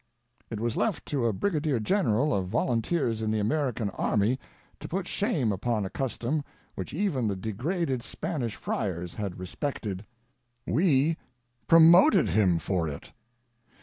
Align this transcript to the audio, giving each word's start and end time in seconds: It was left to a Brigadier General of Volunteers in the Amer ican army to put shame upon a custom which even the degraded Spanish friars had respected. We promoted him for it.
It 0.49 0.59
was 0.59 0.75
left 0.75 1.05
to 1.09 1.27
a 1.27 1.31
Brigadier 1.31 1.79
General 1.79 2.33
of 2.33 2.47
Volunteers 2.47 3.21
in 3.21 3.29
the 3.29 3.37
Amer 3.37 3.71
ican 3.71 3.93
army 3.99 4.39
to 4.79 4.87
put 4.87 5.07
shame 5.07 5.51
upon 5.51 5.85
a 5.85 5.91
custom 5.91 6.43
which 6.73 6.91
even 6.91 7.27
the 7.27 7.35
degraded 7.35 8.01
Spanish 8.01 8.55
friars 8.55 9.13
had 9.13 9.37
respected. 9.37 10.03
We 10.65 11.17
promoted 11.67 12.29
him 12.29 12.57
for 12.57 12.87
it. 12.89 13.11